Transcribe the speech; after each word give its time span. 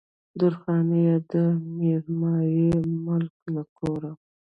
درخانۍ 0.39 0.99
يې 1.07 1.15
د 1.31 1.33
ميرمايي 1.77 2.71
ملک 3.05 3.33
له 3.55 3.63
کوره 3.77 4.11